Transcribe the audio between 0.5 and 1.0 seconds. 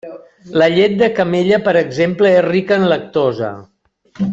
La llet